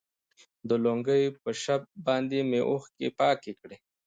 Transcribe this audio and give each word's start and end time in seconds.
د 0.69 0.71
لونګۍ 0.83 1.23
په 1.43 1.51
شف 1.63 1.81
باندې 2.05 2.37
مې 2.49 2.59
اوښكې 2.69 3.07
پاكې 3.19 3.51
كړي. 3.59 3.77